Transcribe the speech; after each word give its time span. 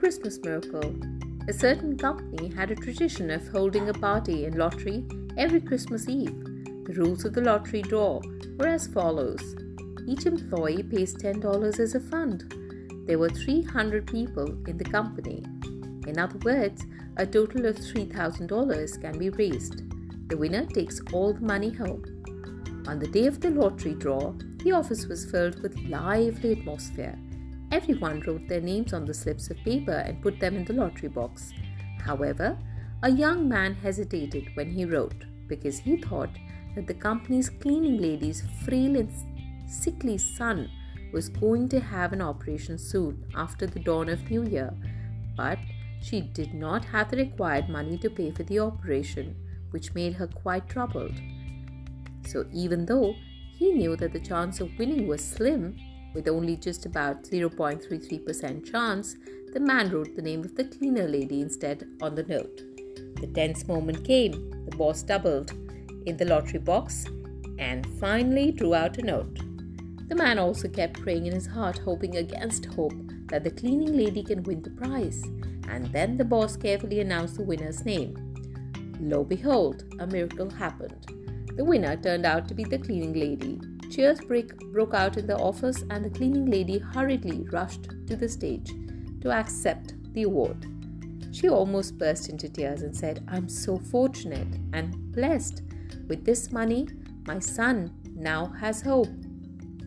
Christmas 0.00 0.38
miracle. 0.42 0.96
A 1.46 1.52
certain 1.52 1.94
company 1.94 2.48
had 2.48 2.70
a 2.70 2.74
tradition 2.74 3.30
of 3.30 3.46
holding 3.48 3.90
a 3.90 3.92
party 3.92 4.46
and 4.46 4.56
lottery 4.56 5.04
every 5.36 5.60
Christmas 5.60 6.08
Eve. 6.08 6.42
The 6.86 6.94
rules 6.96 7.26
of 7.26 7.34
the 7.34 7.42
lottery 7.42 7.82
draw 7.82 8.22
were 8.58 8.68
as 8.68 8.86
follows 8.86 9.56
each 10.06 10.24
employee 10.24 10.82
pays 10.82 11.14
$10 11.14 11.78
as 11.78 11.94
a 11.94 12.00
fund. 12.00 12.50
There 13.06 13.18
were 13.18 13.28
300 13.28 14.06
people 14.06 14.46
in 14.66 14.78
the 14.78 14.84
company. 14.84 15.44
In 16.06 16.18
other 16.18 16.38
words, 16.38 16.82
a 17.18 17.26
total 17.26 17.66
of 17.66 17.76
$3,000 17.76 19.02
can 19.02 19.18
be 19.18 19.28
raised. 19.28 19.82
The 20.30 20.38
winner 20.38 20.64
takes 20.64 21.02
all 21.12 21.34
the 21.34 21.44
money 21.44 21.70
home. 21.74 22.02
On 22.88 22.98
the 22.98 23.06
day 23.06 23.26
of 23.26 23.40
the 23.40 23.50
lottery 23.50 23.94
draw, 23.94 24.32
the 24.64 24.72
office 24.72 25.06
was 25.06 25.30
filled 25.30 25.62
with 25.62 25.78
lively 25.90 26.52
atmosphere. 26.52 27.18
Everyone 27.70 28.20
wrote 28.26 28.48
their 28.48 28.60
names 28.60 28.92
on 28.92 29.04
the 29.04 29.14
slips 29.14 29.48
of 29.48 29.56
paper 29.58 29.92
and 29.92 30.20
put 30.20 30.40
them 30.40 30.56
in 30.56 30.64
the 30.64 30.72
lottery 30.72 31.08
box. 31.08 31.52
However, 32.04 32.58
a 33.02 33.10
young 33.10 33.48
man 33.48 33.74
hesitated 33.74 34.48
when 34.54 34.72
he 34.72 34.84
wrote 34.84 35.24
because 35.46 35.78
he 35.78 35.96
thought 35.96 36.30
that 36.74 36.86
the 36.86 36.94
company's 36.94 37.48
cleaning 37.48 37.98
lady's 38.00 38.42
frail 38.64 38.96
and 38.96 39.10
sickly 39.68 40.18
son 40.18 40.68
was 41.12 41.28
going 41.28 41.68
to 41.68 41.80
have 41.80 42.12
an 42.12 42.20
operation 42.20 42.76
soon 42.76 43.24
after 43.36 43.66
the 43.66 43.80
dawn 43.80 44.08
of 44.08 44.30
New 44.30 44.44
Year, 44.44 44.72
but 45.36 45.58
she 46.02 46.20
did 46.20 46.54
not 46.54 46.84
have 46.86 47.10
the 47.10 47.16
required 47.18 47.68
money 47.68 47.98
to 47.98 48.10
pay 48.10 48.30
for 48.30 48.42
the 48.42 48.58
operation, 48.58 49.36
which 49.70 49.94
made 49.94 50.14
her 50.14 50.26
quite 50.26 50.68
troubled. 50.68 51.14
So, 52.26 52.46
even 52.52 52.86
though 52.86 53.14
he 53.56 53.72
knew 53.72 53.96
that 53.96 54.12
the 54.12 54.20
chance 54.20 54.60
of 54.60 54.76
winning 54.78 55.06
was 55.06 55.24
slim, 55.24 55.76
with 56.14 56.28
only 56.28 56.56
just 56.56 56.86
about 56.86 57.24
0.33% 57.24 58.70
chance, 58.70 59.16
the 59.52 59.60
man 59.60 59.90
wrote 59.90 60.14
the 60.14 60.22
name 60.22 60.44
of 60.44 60.54
the 60.54 60.64
cleaner 60.64 61.08
lady 61.08 61.40
instead 61.40 61.86
on 62.00 62.14
the 62.14 62.22
note. 62.24 62.62
The 63.20 63.26
tense 63.26 63.66
moment 63.66 64.04
came. 64.04 64.50
The 64.68 64.76
boss 64.76 65.02
doubled 65.02 65.52
in 66.06 66.16
the 66.16 66.24
lottery 66.24 66.60
box 66.60 67.04
and 67.58 67.86
finally 67.98 68.52
drew 68.52 68.74
out 68.74 68.98
a 68.98 69.02
note. 69.02 69.38
The 70.08 70.14
man 70.16 70.38
also 70.38 70.68
kept 70.68 71.00
praying 71.00 71.26
in 71.26 71.34
his 71.34 71.46
heart, 71.46 71.78
hoping 71.78 72.16
against 72.16 72.66
hope 72.66 72.94
that 73.26 73.44
the 73.44 73.50
cleaning 73.50 73.96
lady 73.96 74.22
can 74.22 74.42
win 74.42 74.62
the 74.62 74.70
prize. 74.70 75.22
And 75.68 75.86
then 75.92 76.16
the 76.16 76.24
boss 76.24 76.56
carefully 76.56 77.00
announced 77.00 77.36
the 77.36 77.44
winner's 77.44 77.84
name. 77.84 78.16
Lo 79.00 79.22
behold, 79.22 79.84
a 80.00 80.06
miracle 80.06 80.50
happened. 80.50 81.06
The 81.56 81.64
winner 81.64 81.96
turned 81.96 82.26
out 82.26 82.48
to 82.48 82.54
be 82.54 82.64
the 82.64 82.78
cleaning 82.78 83.12
lady. 83.12 83.60
Cheers 83.90 84.20
break, 84.20 84.56
broke 84.72 84.94
out 84.94 85.16
in 85.16 85.26
the 85.26 85.36
office, 85.36 85.82
and 85.90 86.04
the 86.04 86.10
cleaning 86.10 86.46
lady 86.46 86.78
hurriedly 86.78 87.46
rushed 87.50 87.90
to 88.06 88.14
the 88.16 88.28
stage 88.28 88.72
to 89.20 89.32
accept 89.32 89.94
the 90.12 90.22
award. 90.22 90.64
She 91.32 91.48
almost 91.48 91.98
burst 91.98 92.28
into 92.28 92.48
tears 92.48 92.82
and 92.82 92.96
said, 92.96 93.24
I'm 93.28 93.48
so 93.48 93.78
fortunate 93.78 94.46
and 94.72 95.12
blessed. 95.12 95.62
With 96.08 96.24
this 96.24 96.52
money, 96.52 96.88
my 97.26 97.40
son 97.40 97.92
now 98.14 98.46
has 98.60 98.80
hope. 98.80 99.08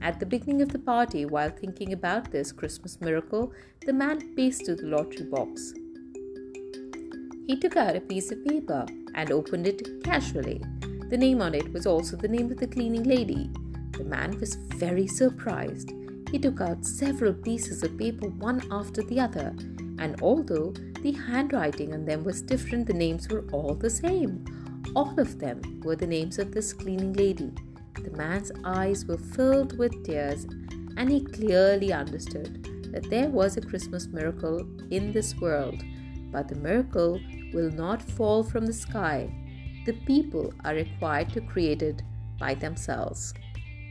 At 0.02 0.20
the 0.20 0.26
beginning 0.26 0.62
of 0.62 0.70
the 0.70 0.80
party, 0.80 1.26
while 1.26 1.50
thinking 1.50 1.94
about 1.94 2.30
this 2.30 2.52
Christmas 2.52 3.00
miracle, 3.00 3.54
the 3.86 3.94
man 3.94 4.36
paced 4.36 4.66
to 4.66 4.76
the 4.76 4.88
lottery 4.88 5.26
box. 5.26 5.74
He 7.48 7.58
took 7.58 7.78
out 7.78 7.96
a 7.96 8.02
piece 8.02 8.32
of 8.32 8.44
paper 8.46 8.86
and 9.16 9.32
opened 9.32 9.68
it 9.68 10.04
casually. 10.04 10.62
The 11.10 11.18
name 11.18 11.42
on 11.42 11.56
it 11.56 11.72
was 11.72 11.86
also 11.86 12.18
the 12.18 12.28
name 12.28 12.52
of 12.52 12.58
the 12.58 12.68
cleaning 12.68 13.04
lady. 13.04 13.50
The 13.98 14.04
man 14.04 14.40
was 14.40 14.56
very 14.56 15.08
surprised. 15.08 15.92
He 16.32 16.40
took 16.40 16.62
out 16.62 16.86
several 16.86 17.34
pieces 17.34 17.84
of 17.84 17.98
paper, 17.98 18.28
one 18.28 18.62
after 18.72 19.04
the 19.04 19.20
other, 19.20 19.56
and 20.00 20.20
although 20.22 20.74
the 21.02 21.12
handwriting 21.12 21.94
on 21.94 22.06
them 22.06 22.24
was 22.24 22.42
different, 22.42 22.88
the 22.88 22.94
names 22.94 23.30
were 23.30 23.46
all 23.52 23.76
the 23.76 23.90
same. 23.90 24.44
All 24.96 25.20
of 25.20 25.40
them 25.40 25.82
were 25.84 25.96
the 25.96 26.08
names 26.08 26.40
of 26.40 26.52
this 26.52 26.74
cleaning 26.74 27.14
lady. 27.14 27.52
The 28.04 28.18
man's 28.18 28.52
eyes 28.64 29.06
were 29.06 29.18
filled 29.18 29.78
with 29.78 30.04
tears, 30.04 30.46
and 30.98 31.12
he 31.12 31.24
clearly 31.24 31.94
understood 31.94 32.92
that 32.92 33.10
there 33.10 33.30
was 33.30 33.58
a 33.58 33.62
Christmas 33.62 34.08
miracle 34.08 34.66
in 34.92 35.12
this 35.12 35.36
world, 35.36 35.84
but 36.32 36.48
the 36.48 36.56
miracle 36.56 37.20
will 37.54 37.72
not 37.72 38.02
fall 38.02 38.44
from 38.44 38.66
the 38.66 38.74
sky. 38.74 39.30
The 39.86 39.94
people 39.94 40.54
are 40.64 40.74
required 40.74 41.30
to 41.34 41.42
create 41.42 41.82
it 41.82 42.02
by 42.40 42.56
themselves. 42.56 43.34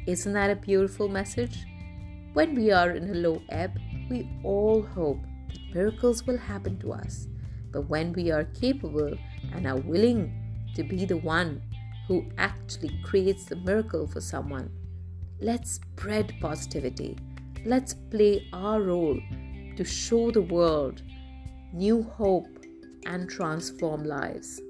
Isn't 0.06 0.32
that 0.32 0.50
a 0.50 0.56
beautiful 0.56 1.08
message? 1.08 1.64
When 2.32 2.54
we 2.54 2.72
are 2.72 2.90
in 2.90 3.10
a 3.10 3.14
low 3.14 3.42
ebb, 3.50 3.78
we 4.10 4.28
all 4.42 4.82
hope 4.82 5.20
that 5.48 5.74
miracles 5.74 6.26
will 6.26 6.38
happen 6.38 6.78
to 6.80 6.92
us. 6.92 7.28
But 7.70 7.88
when 7.88 8.12
we 8.12 8.30
are 8.30 8.44
capable 8.44 9.14
and 9.52 9.66
are 9.66 9.76
willing 9.76 10.42
to 10.74 10.82
be 10.82 11.04
the 11.04 11.18
one 11.18 11.62
who 12.08 12.26
actually 12.38 12.98
creates 13.02 13.44
the 13.44 13.56
miracle 13.56 14.06
for 14.06 14.20
someone. 14.20 14.70
Let's 15.40 15.72
spread 15.72 16.34
positivity. 16.40 17.16
Let's 17.64 17.94
play 17.94 18.48
our 18.52 18.82
role 18.82 19.20
to 19.76 19.84
show 19.84 20.30
the 20.30 20.42
world 20.42 21.02
new 21.72 22.02
hope 22.02 22.48
and 23.06 23.28
transform 23.28 24.04
lives. 24.04 24.60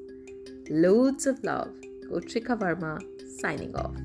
Loads 0.70 1.26
of 1.26 1.42
love. 1.42 1.74
Gotrika 2.10 2.58
Varma 2.58 3.00
signing 3.40 3.74
off. 3.74 3.96